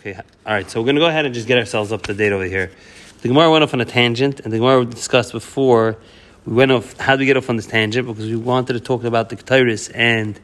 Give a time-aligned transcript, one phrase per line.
[0.00, 0.70] Okay, all right.
[0.70, 2.72] So we're to go ahead and just get ourselves up to date over here.
[3.20, 5.98] The Gemara went off on a tangent, and the Gemara we discussed before.
[6.46, 6.98] We went off.
[6.98, 8.06] How do we get off on this tangent?
[8.06, 10.40] Because we wanted to talk about the Keturis and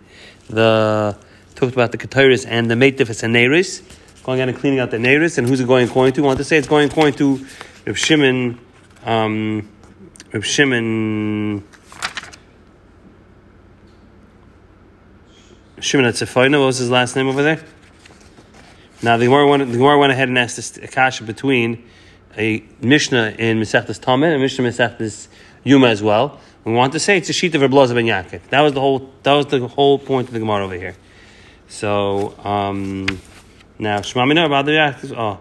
[0.50, 1.16] the
[1.54, 3.82] talked about the Keturis and the Meitifis and Neiris,
[4.24, 6.20] going out and cleaning out the Neiris, and who's it going according to?
[6.20, 7.46] We want to say it's going according to
[7.86, 8.60] Reb Shimon,
[9.06, 9.66] um,
[10.34, 11.64] Reb Shimon.
[15.80, 17.64] Shimon Atzefoina, what was his last name over there?
[19.06, 21.88] Now the Gemara went, the Gemara went ahead and asked this akasha between
[22.36, 25.28] a Mishnah in Masechtas Tamid and Mishnah Masechtas
[25.62, 26.40] Yuma as well.
[26.64, 28.40] We want to say it's a sheet of Reblaza ben Yaakov.
[28.48, 29.12] That was the whole.
[29.22, 30.96] That was the whole point of the Gemara over here.
[31.68, 33.06] So um,
[33.78, 35.16] now Shmamina about the Yaakov.
[35.16, 35.38] Oh,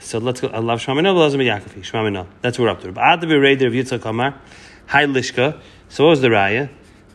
[0.00, 0.48] so let's go.
[0.48, 1.88] I love Shmamina Reblaza ben Yaakov.
[1.88, 2.26] Shmamina.
[2.40, 2.90] That's what we're up to.
[2.90, 4.40] But the Bereder of Yitzchak Kamar,
[4.86, 5.60] Hi Lishka.
[5.88, 6.68] So what was the raya?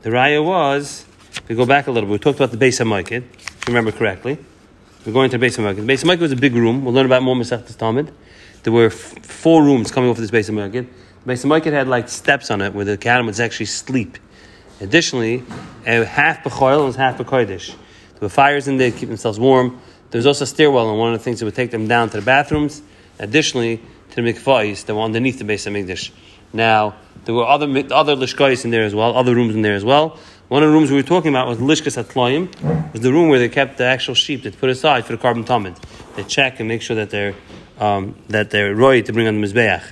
[0.03, 1.05] The raya was.
[1.49, 2.13] We go back a little bit.
[2.13, 3.21] We talked about the base of If you
[3.67, 4.37] remember correctly.
[5.05, 5.37] We're going to.
[5.37, 6.83] The base of Merkid was a big room.
[6.83, 8.11] We'll learn about more Masechtas Tamid.
[8.63, 10.87] There were f- four rooms coming off of this base of Merkid.
[11.25, 14.17] The of Merkid had like steps on it where the Kadam would actually sleep.
[14.81, 15.43] Additionally,
[15.85, 17.67] a half Bechoil and half Bekoidish.
[17.69, 19.79] There were fires in there to keep themselves warm.
[20.11, 22.09] There was also a stairwell, and one of the things that would take them down
[22.09, 22.81] to the bathrooms.
[23.19, 26.11] Additionally, to the mikvahs that were underneath the base of Mikdash.
[26.51, 29.85] Now, there were other other lishkais in there as well, other rooms in there as
[29.85, 30.17] well.
[30.49, 33.37] One of the rooms we were talking about was Lishkas Atloyim, was the room where
[33.37, 35.77] they kept the actual sheep that put aside for the korban tamid.
[36.15, 37.35] They check and make sure that they're
[37.77, 39.83] um, that they're roy to bring on the mizbeach,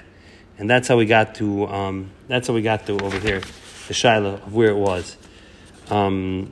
[0.57, 3.93] and that's how we got to um, that's how we got to over here, the
[3.93, 5.15] shaila of where it was.
[5.91, 6.51] Um,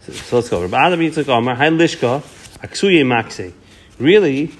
[0.00, 0.62] so, so let's go.
[0.62, 2.22] Rabbi Adam Yitzchak Omar, Hi Lishka,
[2.60, 3.52] Aksuye Makse.
[3.98, 4.52] Really,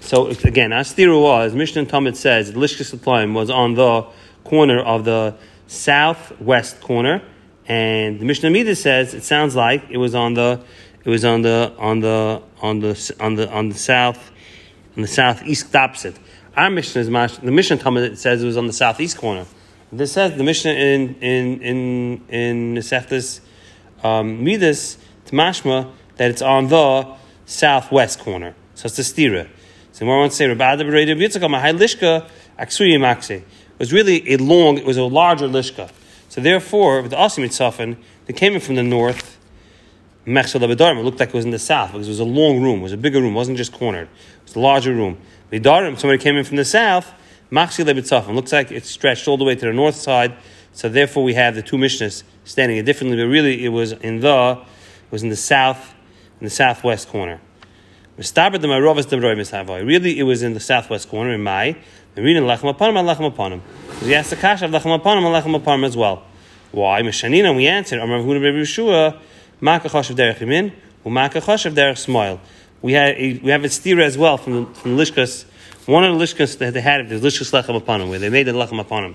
[0.00, 4.06] so again, Astira was, Mishnah Tamid says, Atlaim was on the
[4.44, 5.34] corner of the
[5.66, 7.22] southwest corner,
[7.66, 10.60] and the Mishnah Midah says it sounds like it was on the
[11.04, 14.30] it was on the on the on the on the on the south
[14.96, 16.18] on the southeast opposite.
[16.56, 17.06] Our Mishnah is
[17.38, 19.46] the Mishnah Tamid says it was on the southeast corner.
[19.90, 23.40] This says the Mishnah in in in in Nesechtes
[24.02, 27.14] um, Midas Tmashma that it's on the
[27.46, 28.54] southwest corner.
[28.82, 29.48] So it's the stira.
[29.92, 32.28] So more wants to say Yitzchak Lishka
[32.58, 33.30] Aksuyi Makse.
[33.30, 33.44] It
[33.78, 35.88] was really a long, it was a larger lishka.
[36.28, 39.38] So therefore, with the Asim Mitzafin, they came in from the north.
[40.26, 42.80] Mechsel It looked like it was in the south because it was a long room,
[42.80, 44.08] it was a bigger room, it wasn't just cornered.
[44.08, 45.16] It was a larger room.
[45.52, 47.12] Vidarim, somebody came in from the south.
[47.52, 50.34] Machsi Lebitzafin looks like it stretched all the way to the north side.
[50.72, 54.18] So therefore, we have the two Mishnahs standing it differently, but really it was in
[54.18, 55.94] the, it was in the south,
[56.40, 57.40] in the southwest corner.
[58.16, 61.76] Really, it was in the southwest corner in Mai.
[62.14, 63.60] And reading lechem hapanim, lechem hapanim.
[64.02, 66.22] He asked the kasha of lechem hapanim, lechem hapanim as well.
[66.72, 67.00] Why?
[67.00, 69.18] Mishanina, we answered, Amar Huna Rebbe Yeshua,
[69.60, 70.72] Maka Choshev Derech Yimin,
[71.06, 72.38] Umaka Choshev Derech Smile.
[72.82, 75.46] We had we have a stira as well from the, from Lishkas.
[75.86, 78.52] One of the Lishkas that they had, there's Lishkas lechem hapanim, where they made the
[78.52, 79.14] lechem hapanim.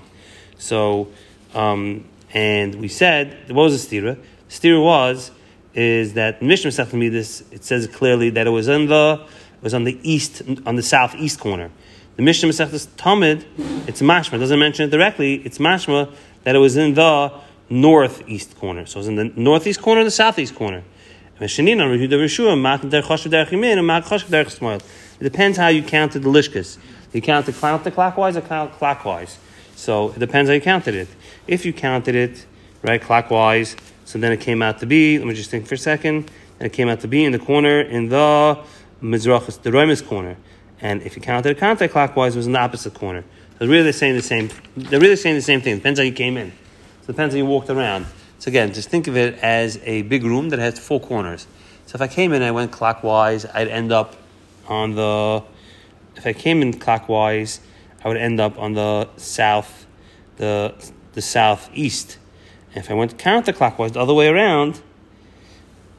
[0.58, 1.08] So,
[1.54, 2.04] um,
[2.34, 4.18] and we said, what was the stira?
[4.48, 5.30] The stira was
[5.74, 9.74] is that Mishnah Masechet this it says clearly that it was in the it was
[9.74, 11.70] on the east on the southeast corner.
[12.16, 13.44] The Mishnah Masechet Tamid,
[13.88, 14.34] it's mashma.
[14.34, 15.34] It doesn't mention it directly.
[15.44, 16.12] It's mashma
[16.44, 17.32] that it was in the
[17.70, 18.86] northeast corner.
[18.86, 20.82] So it was in the northeast corner, the southeast corner.
[21.40, 21.46] It
[25.20, 26.78] depends how you counted the lishkas.
[27.12, 29.36] You counted counterclockwise or counterclockwise.
[29.76, 31.08] So it depends how you counted it.
[31.46, 32.44] If you counted it
[32.82, 33.76] right clockwise,
[34.08, 36.66] so then it came out to be, let me just think for a second, and
[36.66, 38.58] it came out to be in the corner in the
[39.02, 40.38] Mizrachis, the Roimus corner.
[40.80, 43.22] And if you counted it counterclockwise, it was in the opposite corner.
[43.58, 44.48] So really they're saying the same,
[44.78, 45.76] they're really saying the same thing.
[45.76, 46.52] Depends how you came in.
[47.02, 48.06] So it depends how you walked around.
[48.38, 51.46] So again, just think of it as a big room that has four corners.
[51.84, 54.16] So if I came in I went clockwise, I'd end up
[54.68, 55.44] on the,
[56.16, 57.60] if I came in clockwise,
[58.02, 59.84] I would end up on the south,
[60.38, 60.74] the,
[61.12, 62.16] the southeast
[62.78, 64.80] if I went counterclockwise, the other way around,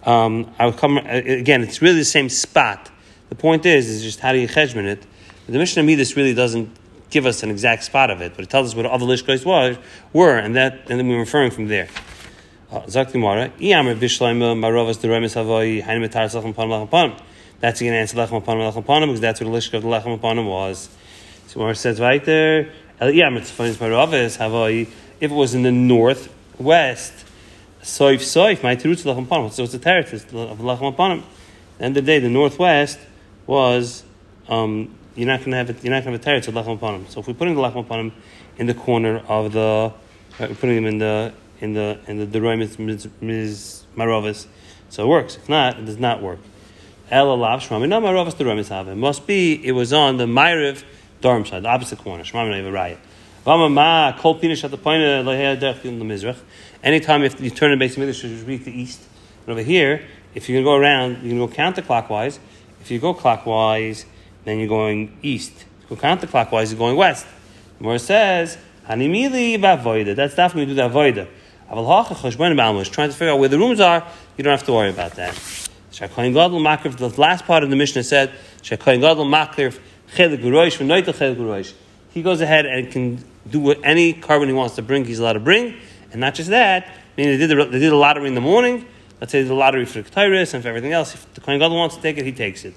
[0.04, 1.64] um, I would come again.
[1.64, 2.90] It's really the same spot.
[3.30, 5.06] The point is, is just how do you cheshbon it?
[5.48, 6.70] The Mishnah Midas really doesn't
[7.10, 9.78] give us an exact spot of it, but it tells us what the lishkos was
[10.14, 11.88] were, and that, and then we're referring from there.
[12.72, 12.96] Uh, That's
[17.82, 20.46] again answer lechem upon lechem upon because that's what the lishka of the lechem upon
[20.46, 20.88] was.
[21.48, 22.72] So Gemara says right there,
[23.02, 23.08] if
[25.20, 27.14] it was in the north west,
[27.82, 29.52] soif soif, my tirutz lachem.
[29.52, 31.24] So it's a teretz of lachem panim.
[31.78, 33.00] The end of the day, the northwest
[33.48, 34.04] was
[34.48, 36.54] um, you're not going to have it, you're not going to have a teretz of
[36.54, 37.10] lachem panim.
[37.10, 38.12] So if we put in the lachem panim
[38.58, 39.94] in the corner of the
[40.40, 42.60] we're putting them in the in the in the deroim
[43.22, 44.48] miz marovis,
[44.90, 45.36] so it works.
[45.36, 46.40] If not, it does not work.
[47.12, 48.88] El alav shmami no marovis have.
[48.88, 50.84] It must be it was on the myriv
[51.22, 52.24] dorm side, the opposite corner.
[52.24, 52.98] Shmami no raya.
[52.98, 53.09] Vama
[53.46, 54.04] Anytime
[57.24, 59.02] if you turn the base midrash, you read the east.
[59.46, 60.04] And over here,
[60.36, 62.40] if you're going to go around, going to go counterclockwise.
[62.82, 64.06] If you go clockwise,
[64.44, 65.66] then you're going east.
[65.82, 67.26] You go counterclockwise, you're going west.
[67.80, 68.58] The says,
[68.88, 70.16] Hanimili ba'voida.
[70.16, 71.28] That's definitely do that voida.
[71.72, 72.92] Aval hacha ba'almush.
[72.92, 74.06] Trying to figure out where the rooms are,
[74.36, 75.36] you don't have to worry about that.
[75.92, 78.32] The last part of the Mishnah said,
[78.62, 79.80] Shakayin gadol makriv
[80.14, 81.74] chelik guroish v'noitel chelik.
[82.12, 85.34] He goes ahead and can do what any korban he wants to bring, he's allowed
[85.34, 85.76] to bring.
[86.12, 88.42] And not just that, I mean, they did the, they did the lottery in the
[88.42, 88.86] morning.
[89.20, 91.14] Let's say the lottery for Ketairis and for everything else.
[91.14, 92.74] If the Kohen Gadol wants to take it, he takes it.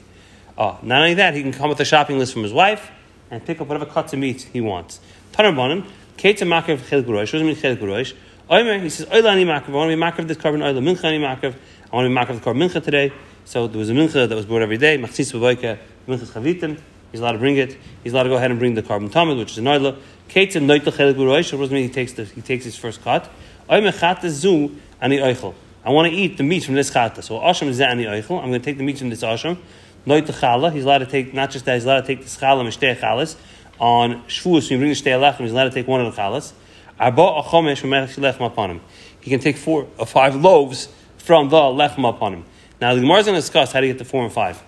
[0.59, 2.91] Oh, not only that, he can come with a shopping list from his wife
[3.31, 5.01] and pick up whatever cuts of meat he wants.
[5.33, 5.87] Tanarbanim,
[6.17, 7.33] Kate Makav Chel Gurosh.
[7.33, 8.15] What does it mean Gurosh?
[8.51, 9.69] Oimer, he says, Oila ani Makav.
[9.69, 11.55] I want to be Makav this korban, Oila Mincha ani Makav.
[11.91, 13.13] I want to be Makav the korban Mincha today.
[13.45, 14.99] So there was a Mincha that was brought every day.
[14.99, 16.79] Machzis Bavoika, Minchas Chavitim.
[17.13, 17.79] He's allowed to bring it.
[18.03, 19.97] He's allowed to go ahead and bring the korban tamid, which is an.
[20.29, 23.31] Kate and noitel chelik What does mean he takes the, he takes his first cut?
[23.69, 25.55] Oimer chata zu ani oichel.
[25.85, 27.23] I want to eat the meat from this chata.
[27.23, 28.43] So asham is ani oichel.
[28.43, 29.59] I'm going to take the meat from this asham.
[30.07, 30.73] Noitel chala.
[30.73, 31.75] He's allowed to take not just that.
[31.75, 33.37] He's allowed to take this chala and shtei chalas
[33.83, 36.21] on Shavuos, when you bring the Shtei Alechem, he's allowed to take one of the
[36.21, 36.53] chalas.
[37.01, 38.81] Arba achomesh from lechem hapanim.
[39.21, 40.89] He can take four or five loaves
[41.19, 42.45] from the lechem hapanim.
[42.81, 44.63] Now the Gemara is going to discuss how to get the four and five.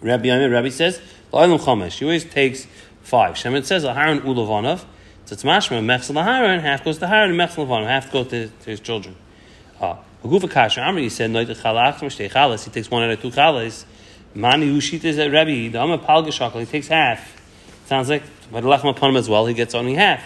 [0.00, 1.00] Rabbi Yamir, Rabbi says,
[1.32, 1.98] La'ilam chomesh.
[1.98, 2.66] He always takes
[3.02, 3.34] five.
[3.34, 4.84] Shemin says, Aharon ulavanav.
[5.24, 8.70] So it's mashma, mechzel Aharon, half goes to Aharon, and mechzel half goes to, to
[8.70, 9.16] his children.
[9.80, 9.98] Ah.
[10.22, 12.64] Gufa kasha, Amri, he said, Noit chalach, shtei chalas.
[12.64, 13.84] He takes one out of two chalas.
[14.34, 17.40] Mani ushit is at Rabbi, the Amma palga he takes half.
[17.86, 20.22] Sounds like but lechem hapanim as well, he gets only half.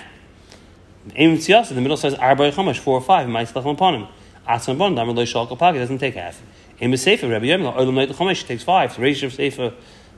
[1.14, 3.29] Aim in the middle says arba chamash four or five.
[3.29, 4.08] Might lechem hapanim.
[4.49, 5.75] Atzman bon damer lo shalka pag.
[5.75, 6.43] Doesn't take half.
[6.81, 8.93] Aim sefer Rabbi Yom olam night chamash takes five.
[8.93, 9.75] So Reish of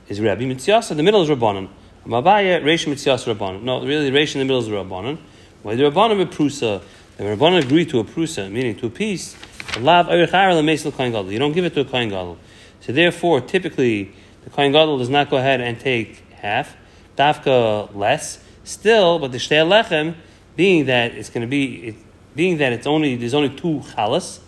[0.07, 0.95] is Rabbi Mitziyasa.
[0.95, 1.69] The middle is Rabbanon.
[2.05, 3.63] Mabaya Reish Mitziyasa Rabbanon.
[3.63, 5.17] No, really Reish in the middle is Rabbanon.
[5.61, 6.81] Why the Rabbanon Prusa?
[7.17, 9.35] The Rabbanon agreed to a Prusa, meaning to a piece.
[9.75, 12.37] You don't give it to a Kohen Gadol.
[12.81, 14.11] So therefore, typically,
[14.43, 16.75] the Kohen Gadol does not go ahead and take half
[17.17, 18.43] dafka less.
[18.63, 20.15] Still, but the shtei lechem,
[20.55, 21.95] being that it's going to be, it,
[22.35, 24.39] being that it's only there's only two chalas,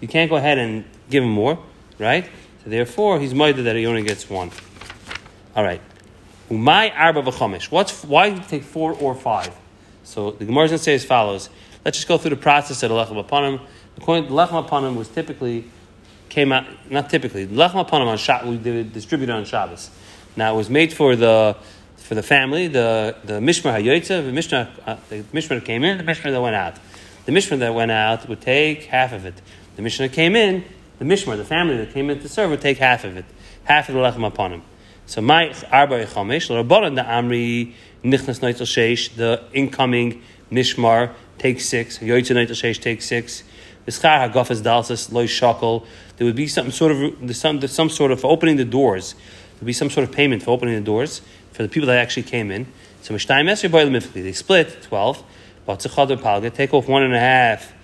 [0.00, 1.58] you can't go ahead and give him more,
[1.98, 2.28] right?
[2.64, 4.50] So therefore, he's minded that he only gets one.
[5.54, 5.80] All right.
[6.50, 7.70] Umay arba v'chomish.
[7.70, 9.54] What's why do you take four or five?
[10.04, 11.48] So the Gemara is going to say as follows.
[11.84, 13.60] Let's just go through the process of the lechem hapanim.
[13.96, 15.64] The lechem hapanim was typically
[16.28, 19.90] came out not typically the lechem hapanim on Shabbos we distributed on Shabbos.
[20.36, 21.56] Now it was made for the
[22.02, 25.98] for the family, the, the Mishmar HaYotza, the Mishmar, uh, the Mishmar that came in,
[25.98, 26.74] the Mishmar that went out.
[27.24, 29.40] The Mishmar that went out would take half of it.
[29.76, 30.64] The Mishmar that came in,
[30.98, 33.24] the Mishmar, the family that came in to serve, would take half of it.
[33.64, 34.62] Half of the lechem hapanim.
[35.12, 41.98] So my arba chomesh, l'rabbanan the amri nichnas neitel sheish, the incoming Mishmar takes six,
[41.98, 43.44] Yotza neitel sheish takes six.
[43.84, 45.84] The schar hagafas dalsas loy shakel.
[46.16, 49.12] There would be some sort of some some sort of opening the doors.
[49.12, 51.20] There would be some sort of payment for opening the doors
[51.52, 52.66] for the people that actually came in.
[53.02, 55.22] So Mishtayim Esri Boil Mifli, they split 12,
[55.66, 57.74] but Tzachadar Palga, take off one and a half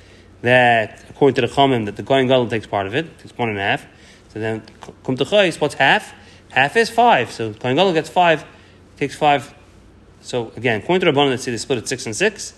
[0.41, 3.50] that, according to the Chomim, that the Goyin Gadol takes part of it, takes one
[3.50, 3.84] and a half.
[4.32, 4.62] So then,
[5.05, 6.14] Kum what's half?
[6.50, 7.31] Half is five.
[7.31, 8.44] So Goyin Gadol gets five,
[8.96, 9.55] takes five.
[10.20, 12.55] So again, according to the Rabbanon, let's say they split it six and six.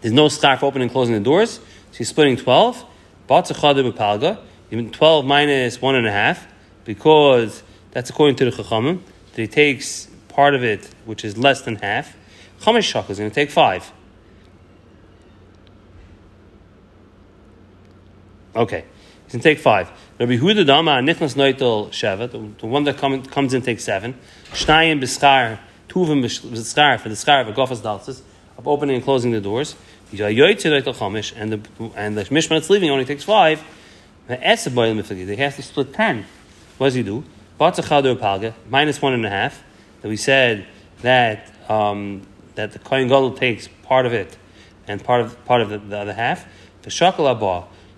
[0.00, 2.84] There's no scarf opening and closing the doors, so he's splitting 12.
[3.26, 4.38] But Tzachadar Palga,
[4.70, 6.46] even 12 minus one and a half,
[6.84, 7.62] because
[7.92, 9.00] that's according to the Chachamim
[9.32, 12.16] that he takes part of it, which is less than half,
[12.60, 13.92] Chamesh Shak is going to take five.
[18.56, 18.84] Okay,
[19.38, 19.90] to take five.
[20.18, 24.14] Rabbi Huda Dama Nichnas Noitel Sheva, the one that come, comes in takes seven.
[24.52, 28.22] Shnayim B'schar, two of them B'schar for the schar of a Gofas Dalsis,
[28.56, 29.74] of opening and closing the doors.
[30.12, 30.30] And the
[31.96, 33.64] and the Mishmar that's leaving only takes five.
[34.28, 36.24] They have to split ten.
[36.78, 37.24] What does he do?
[37.58, 39.64] minus one and a half.
[40.02, 40.66] That we said
[41.02, 42.22] that um,
[42.54, 44.36] that the kohen gadol takes part of it,
[44.86, 46.46] and part of part of the, the other half.
[46.82, 47.28] The shakal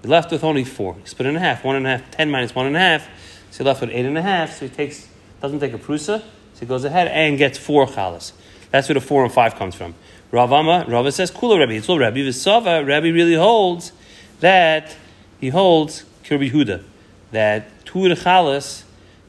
[0.02, 0.94] you're left with only four.
[0.94, 1.64] You split it in half.
[1.64, 2.10] One and a half.
[2.10, 3.08] Ten minus one and a half.
[3.50, 4.58] So you're left with eight and a half.
[4.58, 5.08] So he takes
[5.40, 6.20] doesn't take a prusa.
[6.20, 8.32] So he goes ahead and gets four chalas.
[8.70, 9.94] That's where the four and five comes from.
[10.32, 12.18] Ravama, Rava says, Kula Rabbi, it's all Rabbi.
[12.18, 13.92] Visava, Rabbi really holds
[14.40, 14.96] that
[15.40, 16.82] he holds Kirby Huda,
[17.30, 18.82] that two chalas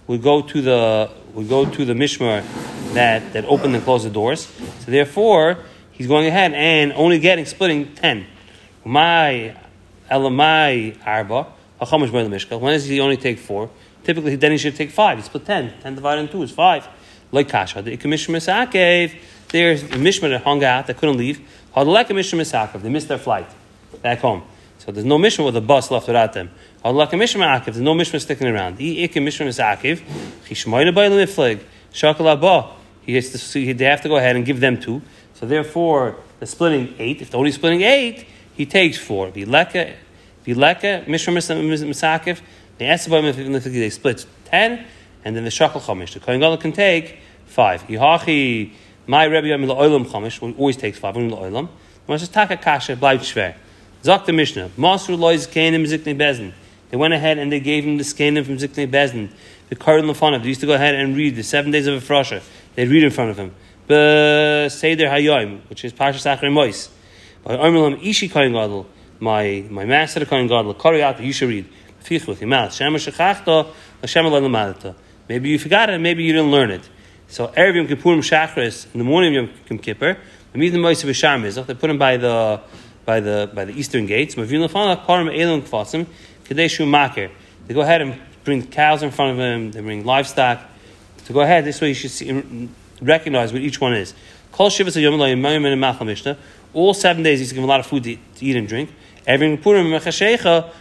[0.08, 2.44] would go to the would go to the mishmar
[2.94, 4.48] that that opened and closed the doors.
[4.80, 5.60] So therefore,
[5.92, 8.26] he's going ahead and only getting splitting ten.
[8.84, 9.56] My
[10.10, 11.48] elamai arba
[11.82, 12.60] hachamish by the mishkal.
[12.60, 13.70] When does he only take four?
[14.04, 15.18] Typically, then he should take five.
[15.18, 15.74] He split ten.
[15.82, 16.88] Ten divided in two is five.
[17.32, 19.14] Like kasha, the ikamishim misakev.
[19.50, 21.42] There's a mishmah that hung out that couldn't leave.
[21.76, 22.82] Hadalek mishmah misakev.
[22.82, 23.50] They missed their flight
[24.02, 24.44] back home.
[24.80, 26.52] So there's no mishmah with a bus left without them.
[26.86, 27.66] Hadalek mishmah akev.
[27.66, 28.78] There's no mishmah sticking around.
[28.78, 30.02] The ikim mishmah misakev.
[30.46, 31.62] Chishmoyne by the miflig.
[31.92, 32.74] Shakal abba.
[33.02, 33.74] He has to.
[33.74, 35.02] They have to go ahead and give them two.
[35.34, 37.22] So therefore, the splitting eight.
[37.22, 38.26] If they're only splitting eight,
[38.58, 39.30] he takes four.
[39.30, 39.94] Vileka,
[40.46, 41.42] vileka mishmah
[41.86, 42.42] misakev.
[42.80, 44.86] They split ten,
[45.24, 46.14] and then the shakal chamish.
[46.14, 47.84] The kohen gadol can take five.
[47.88, 48.72] Yihachi,
[49.06, 51.16] my Rebbe Yamil Oilam chamish always takes five.
[51.16, 51.70] When Oilam,
[52.06, 53.56] when just taka kasha bleibt schwer.
[54.04, 56.54] Zok the Mishnah, Masru lois kenim ziknei bezin.
[56.90, 59.30] They went ahead and they gave him the skenim from ziknei bezin.
[59.70, 60.42] The Karin Lefanav.
[60.44, 62.42] They used to go ahead and read the seven days of a frosha.
[62.76, 63.54] They'd read in front of him.
[63.88, 66.90] Seder Hayoim, which is Parshas Achrei Mois.
[69.20, 71.66] My my master Kohen Gadol, Koriyat, you should read.
[72.10, 72.80] With your mouth.
[75.27, 76.89] Maybe you forgot it, maybe you didn't learn it.
[77.27, 80.18] So Erev Yom Kippurim Shachris in the morning of Yom Kippur,
[80.54, 81.66] the meet the Moise B'Shamizach.
[81.66, 82.62] They put him by the
[83.04, 84.36] by the by the eastern gates.
[84.36, 84.48] They
[87.74, 89.72] go ahead and bring cows in front of him.
[89.72, 90.62] They bring livestock.
[91.25, 92.70] To go ahead, this way you should see,
[93.01, 94.13] recognize what each one is.
[94.54, 96.38] Kol shivas yom mishnah.
[96.74, 98.90] All seven days he's given a lot of food to, to eat and drink.
[99.26, 100.72] Every Purim mechashecha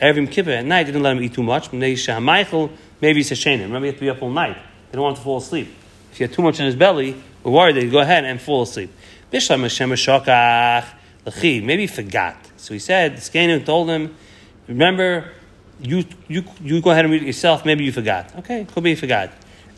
[0.00, 1.70] Every Kippur at night, didn't let him eat too much.
[1.72, 2.12] Maybe he's a
[3.34, 3.64] shenim.
[3.64, 4.56] Remember, you have to be up all night.
[4.90, 5.68] They don't want to fall asleep.
[6.10, 8.40] If he had too much in his belly, we're worried that he'd go ahead and
[8.40, 8.90] fall asleep.
[9.30, 9.60] Maybe
[11.82, 12.36] he forgot.
[12.56, 14.16] So he said, Skanim told him,
[14.66, 15.32] remember,
[15.82, 17.66] you, you, you go ahead and read it yourself.
[17.66, 18.34] Maybe you forgot.
[18.38, 19.30] Okay, could be you forgot.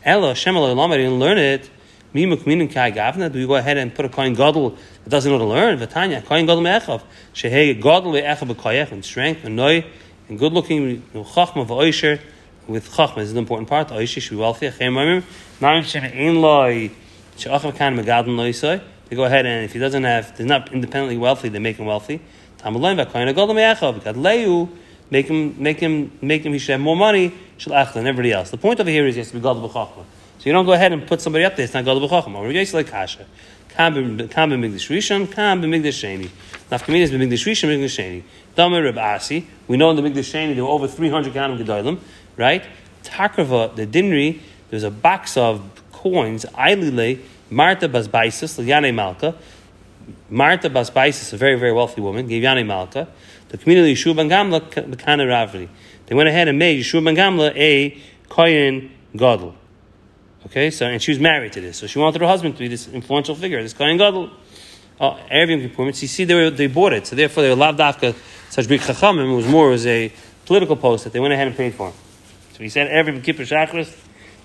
[0.05, 1.69] Ella, Shem didn't learn it.
[2.13, 5.79] Do go ahead and put a coin gadol that doesn't know to learn?
[5.79, 7.01] Vatanya, coin gadol me'echav.
[7.33, 9.83] Shehei gadol me'echav b'koyach, and strength, and noy,
[10.29, 12.21] and good looking, chachma v'oisher,
[12.67, 13.91] with chachma is an important part.
[13.91, 14.67] Oisher should be wealthy.
[14.67, 15.23] Achem mamim,
[15.59, 16.91] mamim shem ein loy,
[17.35, 18.81] she'achav kan megadol.
[19.09, 21.87] They go ahead and if he doesn't have, they're not independently wealthy, they make him
[21.87, 22.21] wealthy.
[22.59, 24.69] Tamalayim v'koyin gadol me'echav, gadleyu,
[25.09, 28.51] make him, make him, make him, he should have more money, shall than everybody else.
[28.51, 30.03] The point over here is he has to be gadol b'chachma.
[30.43, 31.63] So you don't go ahead and put somebody up there.
[31.63, 32.35] It's not Gadol B'Chacham.
[32.35, 33.25] Or Yosef like Kasha.
[33.69, 36.29] Kam b'migdash rishon, kam b'migdash sheni.
[36.69, 38.23] Nafkamid is b'migdash rishon, b'migdash
[38.57, 38.83] sheni.
[38.83, 39.47] Reb Asi.
[39.69, 41.97] We know in the migdash sheni there were over 300 Ganim Gedolim,
[42.35, 42.65] right?
[43.03, 49.35] Takrava, the dinri, there's a box of coins, Ailile, Marta Basbaisis, Liane Malka.
[50.29, 53.07] Marta Basbaisis, a very, very wealthy woman, gave Yane Malka.
[53.47, 55.69] The community Yeshua Ben Gamla, Ravli.
[56.07, 57.97] They went ahead and made Yeshua Ben Gamla a
[58.27, 59.55] Kohen Gadol.
[60.47, 62.67] Okay, so and she was married to this, so she wanted her husband to be
[62.67, 64.29] this influential figure, this Kohen Gadol.
[64.99, 67.77] Oh, Erev Yom You see, they, were, they bought it, so therefore they were lav
[67.77, 68.15] dafka
[68.49, 69.31] such big chachamim.
[69.31, 70.11] It was more as a
[70.45, 71.91] political post that they went ahead and paid for.
[72.53, 73.97] So he said every Kippur Shachris,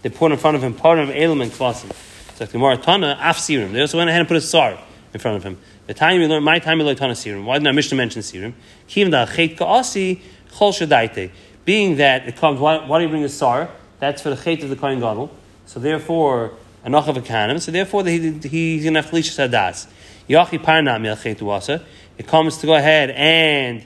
[0.03, 1.91] they put in front of him part of Elam and Kvasim.
[2.31, 3.73] It's like the Maratana af Sirim.
[3.73, 4.79] They also went ahead and put a sar
[5.13, 5.59] in front of him.
[5.87, 7.45] The time we learned, my time we learned Tana Sirim.
[7.45, 8.55] Why didn't our Mishnah mention Sirim?
[8.87, 11.31] Kim da chet ka'asi chol shadaite.
[11.65, 13.69] Being that it comes, why, why do you bring a sar?
[13.99, 15.31] That's for the chet of the Kohen Gadol.
[15.69, 17.61] So therefore, enough of a canon.
[17.61, 19.87] So therefore, he, he's going to have Felicia Sadas.
[20.27, 21.83] Yachi Parnam Yalchetuasa.
[22.17, 23.85] It comes to go ahead and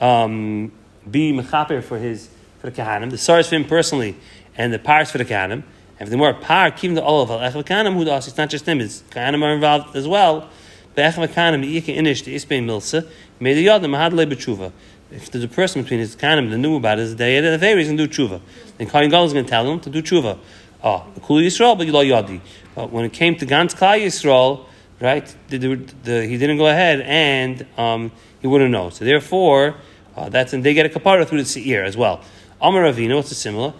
[0.00, 0.70] um,
[1.10, 2.28] be mechaper for his
[2.60, 3.10] for the kahanim.
[3.10, 4.14] The sars for him personally,
[4.56, 5.64] and the pars for the kahanim.
[5.98, 8.66] And the more par, keep the olive al echav kahanim who does It's not just
[8.66, 10.48] him; it's kahanim are involved as well.
[10.94, 13.08] The echav kahanim iyike inish the ispein milsa
[13.40, 14.70] made the yadim mahad le b'tshuva.
[15.10, 17.96] If there's a person between his kahanim that knew about it, the the very reason
[17.96, 18.40] to do tshuva.
[18.78, 20.38] Then Kohen Gadol is going to tell him to do tshuva.
[20.86, 22.42] Oh, the Kul Yisrael, but Yilo Yadi.
[22.74, 24.66] But when it came to Gantz Klal Yisrael,
[25.00, 28.12] right, the, the, the, he didn't go ahead and um,
[28.42, 28.90] he wouldn't know.
[28.90, 29.76] So therefore,
[30.14, 32.20] uh, that's and they get a kapara through the seir as well.
[32.60, 33.72] Amar Ravina, what's the similar?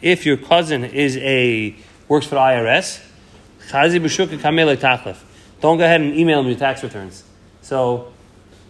[0.00, 1.76] If your cousin is a
[2.08, 3.00] works for IRS,
[5.60, 7.22] don't go ahead and email him your tax returns.
[7.62, 8.12] So,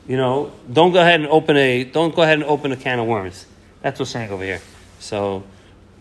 [0.06, 2.98] you know, don't go ahead and open a don't go ahead and open a can
[2.98, 3.46] of worms.
[3.80, 4.60] That's what's saying over here.
[4.98, 5.44] So,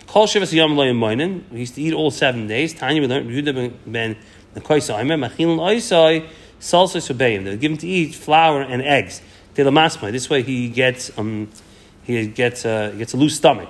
[0.07, 2.73] Kol Shivas Yom Lo Yemoinen, we used to eat all seven days.
[2.73, 4.17] Tanya we learned, Yehuda ben
[4.53, 6.27] the Koisa, I remember, Machilin Oisai,
[6.59, 7.43] Salsa Subayim.
[7.43, 9.21] They give him to eat flour and eggs.
[9.53, 10.11] Telamasma.
[10.11, 11.49] This way he gets, um,
[12.03, 13.69] he gets, uh, gets a loose stomach.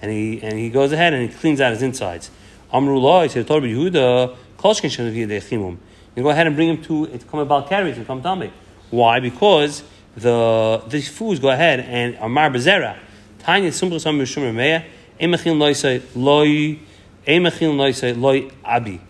[0.00, 2.30] And he, and he goes ahead and he cleans out his insides.
[2.72, 5.76] Amru Loi, said, Torah Yehuda, Kolshkin Shanaviyah Dechimum.
[6.16, 8.52] You go ahead and bring him to, to come about carries and come tummy.
[8.90, 9.20] Why?
[9.20, 9.82] Because
[10.16, 12.96] the, these foods go ahead and are mar bezerah.
[13.44, 14.84] Tanya Sumbra Sam Mishum Remeya,
[15.20, 16.78] Emachil Loisai Loi
[17.26, 19.00] Ein mechil loy say loy abi.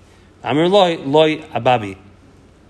[0.42, 1.96] Amr loy loy ababi.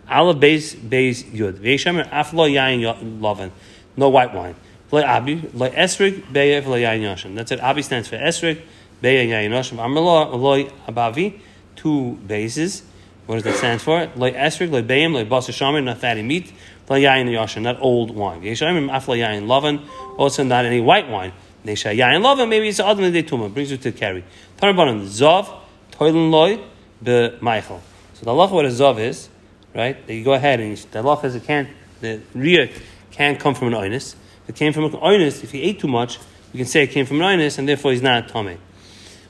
[0.08, 1.58] Aleph beis beis yud.
[1.58, 3.52] Veishamer af lo yain loven.
[3.96, 4.54] No white wine.
[4.90, 7.34] Loy abi loy esrig beya loy yain yoshem.
[7.34, 7.60] That's it.
[7.60, 8.62] Abi stands for esrig
[9.02, 9.78] beya yain yoshem.
[9.78, 11.38] Amr loy abavi.
[11.76, 12.84] Two bases.
[13.26, 14.08] What does that stand for?
[14.16, 16.50] Loy esrig loy beyim loy basa shamer not fatty meat.
[16.88, 17.62] Loy yain yoshem.
[17.62, 18.40] Not old wine.
[18.40, 19.80] Veishamer af lo yain loven.
[20.16, 21.32] Also not any white wine.
[21.64, 22.48] Nesha yain loven.
[22.48, 23.52] Maybe it's other than the tuma.
[23.52, 24.24] Brings you to carry.
[24.58, 25.48] Tanabanan zav
[25.92, 26.60] toilen loy
[27.02, 27.82] be Michael.
[28.14, 29.28] So the halacha what a zav is
[29.74, 30.06] right?
[30.06, 31.68] That you go ahead and the halacha is it can't
[32.00, 32.70] the riyah
[33.10, 34.14] can't come from an oinus.
[34.44, 36.18] If it came from an oinus, if he ate too much,
[36.52, 38.58] you can say it came from an oinus, and therefore he's not tame.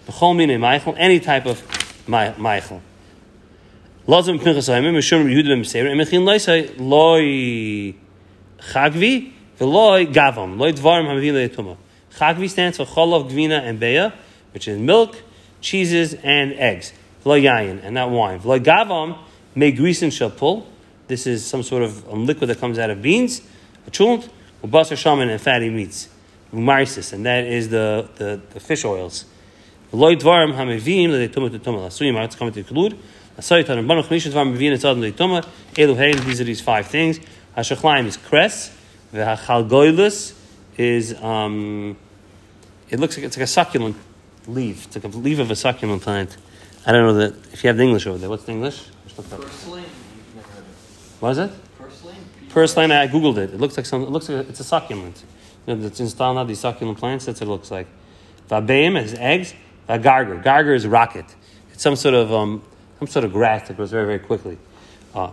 [0.07, 1.63] B'chol mine Michael, any type of
[2.09, 2.83] Michael.
[4.07, 7.95] Lazim pinchas ha'imim, mishum Yehuda b'mseir, emechin loisai loi
[8.59, 11.77] chagvi, v'loi gavam, loi dvarim hamavin le'etuma.
[12.17, 14.13] Chagvi stands for cholov, gvina, and beya,
[14.53, 15.23] which is milk,
[15.61, 16.93] cheeses, and eggs.
[17.25, 18.41] V'loi yayin, and not wine.
[18.41, 19.19] V'loi gavam,
[19.57, 20.67] Megrisin shapul.
[21.07, 23.41] This is some sort of um, liquid that comes out of beans,
[23.87, 24.29] a chunt,
[24.63, 26.09] basar shaman, and fatty meats.
[26.53, 29.25] Umarisis, and that is the, the, the fish oils.
[29.93, 31.87] Lloyd dvarim hamevim le tumah to tumah.
[31.87, 32.99] Lasuyim are coming to conclude.
[33.39, 35.47] Asayitan and banuch mishat dvarim mevin etzad le tumah.
[35.75, 36.25] Elu.
[36.25, 37.21] These are these five things.
[37.57, 38.77] Hashachlaim is cress.
[39.13, 40.37] V'hachalgoilus
[40.77, 41.97] is um,
[42.91, 43.97] it looks like it's like a succulent
[44.47, 44.87] leaf.
[44.87, 46.37] It's like a leaf of a succulent plant.
[46.87, 48.29] I don't know that if you have the English over there.
[48.29, 48.85] What's the English?
[49.17, 49.85] Purslane?
[51.21, 51.51] What is it?
[51.79, 52.17] Purslane?
[52.51, 53.55] Purslane, I googled it.
[53.55, 54.03] It looks like some.
[54.03, 55.25] It looks like it's a succulent.
[55.67, 56.45] You know, it's installed now.
[56.45, 57.25] These succulent plants.
[57.25, 57.87] That's what it looks like.
[58.51, 59.55] Vabeim is eggs.
[59.89, 60.43] Vagarger.
[60.43, 61.27] Garger is rocket.
[61.73, 62.63] It's some sort of um,
[62.99, 64.59] some sort of grass that grows very very quickly.
[65.15, 65.31] Uh,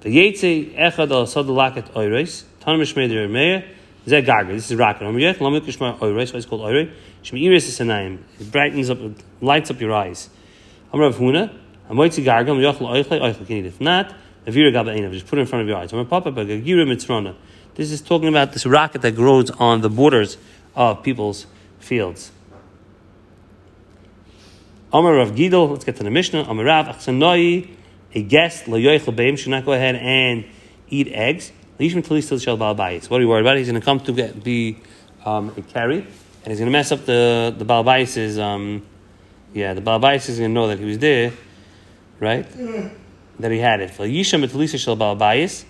[0.00, 2.44] the yetze echad al sodalaket oireis.
[2.60, 3.64] Tanamish meider meir.
[4.06, 4.48] Zeh garger.
[4.48, 5.04] This is rocket.
[5.04, 6.32] Amriyach lamik kishma oireis.
[6.32, 6.92] Why it's called oirei?
[7.22, 8.18] Shmeiris is anayim.
[8.40, 8.98] It brightens up,
[9.40, 10.28] lights up your eyes.
[10.92, 11.56] Amrav huna.
[11.88, 13.66] Amoitzi gargam yochel oichle oichle eat.
[13.66, 14.14] If not,
[14.46, 15.12] avira gaba einav.
[15.12, 15.92] Just put it in front of your eyes.
[15.92, 17.36] Amar papa bagagira mitzrona.
[17.74, 20.36] This is talking about this rocket that grows on the borders
[20.74, 21.46] of people's
[21.78, 22.32] fields.
[24.92, 26.42] Amar Rav Gidel, let's get to the Mishnah.
[26.42, 27.70] Amar Rav Achsanoi,
[28.14, 30.44] a guest, lo yoichel beim, should not go ahead and
[30.88, 31.52] eat eggs.
[31.90, 32.56] Shel.
[32.56, 33.56] What are you worried about?
[33.56, 34.78] He's going to come to get, be
[35.24, 38.86] um, a carry, and he's going to mess up the, the balbayis' um,
[39.54, 41.32] yeah, the balbayis is going to know that he was there,
[42.20, 42.46] right?
[43.38, 43.90] That he had it.
[43.90, 45.64] For Yisham shel balbayis,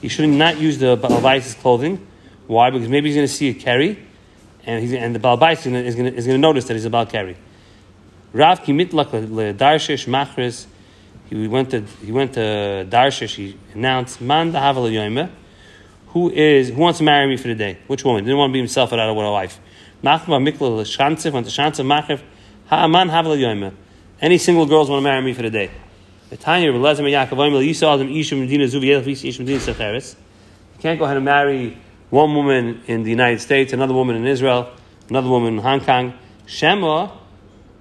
[0.00, 2.06] he should not use the balbayis' clothing.
[2.46, 2.70] Why?
[2.70, 3.98] Because maybe he's going to see a carry,
[4.64, 7.10] and he's and the balbayis is going to is going to, notice that he's about
[7.10, 7.36] carry.
[8.32, 9.10] Rav kimitlak
[9.56, 10.66] darshish machris.
[11.30, 13.36] He went to he went to Darshish.
[13.36, 15.30] He announced man dahavel yoyme.
[16.14, 17.76] Who is who wants to marry me for the day?
[17.88, 19.58] Which woman didn't want to be himself without a wife?
[20.02, 20.86] Machma mikla
[23.60, 23.72] to.
[24.20, 25.72] Any single girls want to marry me for the day?
[26.30, 26.64] You can't
[30.98, 31.78] go ahead and marry
[32.10, 34.70] one woman in the United States, another woman in Israel,
[35.08, 36.14] another woman in Hong Kong.
[36.46, 37.10] Shema,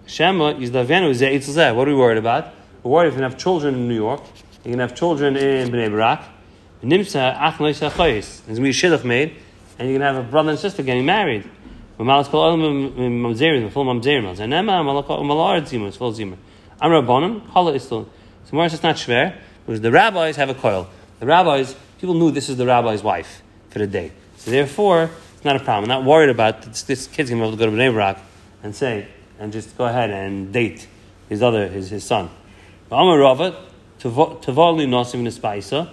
[0.07, 2.51] Shema is the What are we worried about?
[2.81, 4.23] We're worried if to have children in New York,
[4.63, 6.23] going to have children in Bnei Barak.
[6.83, 8.45] Nimsa Ach Noisa Choyis.
[8.45, 9.35] There's going to be made,
[9.79, 11.49] and you're going to have a brother and sister getting married.
[11.97, 14.35] Mamas kol olam mamzerim, full mamzerim.
[14.35, 16.35] Zanema malalar zimus, full zimer.
[16.81, 18.07] I'm rabbanim, kala istul.
[18.45, 20.89] So says it's not shver because the rabbis have a coil.
[21.19, 24.11] The rabbis, people knew this is the rabbi's wife for the day.
[24.35, 25.89] So therefore, it's not a problem.
[25.89, 27.93] I'm not worried about this, this kid's going to be able to go to Bnei
[27.93, 28.17] Barak
[28.61, 29.07] and say,
[29.39, 30.87] and just go ahead and date
[31.29, 32.29] his other, his, his son.
[32.91, 33.55] Amar Rava,
[33.99, 35.89] tavali nosim shivnakim.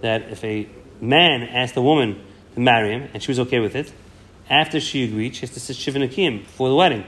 [0.00, 0.68] That if a
[1.00, 2.20] man asked a woman
[2.54, 3.92] to marry him, and she was okay with it,
[4.48, 7.04] after she agreed, she has to say shivnakim for the wedding.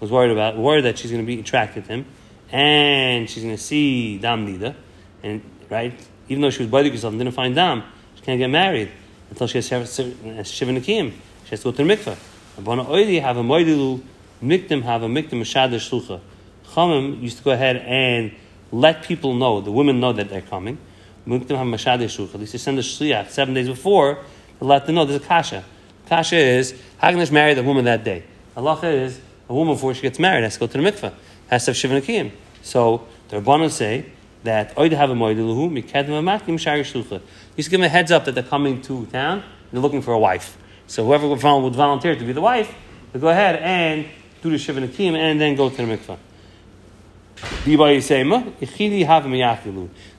[0.00, 2.06] Was worried about, worried that she's going to be attracted to him,
[2.50, 4.74] and she's going to see dam nida,
[5.22, 5.94] and right,
[6.28, 7.84] even though she was body herself and didn't find dam,
[8.16, 8.90] she can't get married
[9.30, 11.12] until she has shivnakim.
[11.44, 12.16] She has to go to the mikveh.
[12.58, 14.02] Abana oili have a moidilu,
[14.42, 16.20] mikdim have a mikdim mashadash shlucha.
[16.66, 18.32] Chamim used to go ahead and
[18.72, 20.78] let people know, the women know that they're coming.
[21.26, 22.38] Mashadash shlucha.
[22.38, 24.18] They send a shliach seven days before
[24.58, 25.64] to let them know there's a kasha.
[26.08, 28.24] Kasha is how can Hagnish married the woman that day.
[28.56, 31.12] Allah is a woman before she gets married has to go to the mikveh,
[31.48, 32.32] has to have shivanakim.
[32.62, 34.06] So the Rabbanon say
[34.42, 37.22] that oid have a moidilu mikedem amatkim shari shlucha.
[37.56, 40.12] You should give a heads up that they're coming to town and they're looking for
[40.12, 40.58] a wife.
[40.86, 42.74] So whoever would volunteer to be the wife,
[43.12, 44.06] they go ahead and
[44.42, 46.18] do the Shiva Nakim and then go to the mikvah.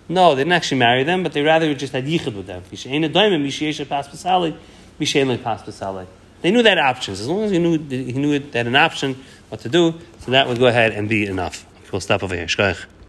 [0.10, 2.64] No, they didn't actually marry them, but they rather just had yichud with them.
[6.42, 7.22] They knew that options.
[7.22, 10.48] As long as he knew he knew that an option what to do, so that
[10.48, 11.66] would go ahead and be enough.
[11.92, 12.48] We'll stop over here.